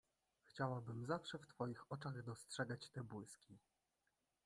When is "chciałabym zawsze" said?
0.45-1.37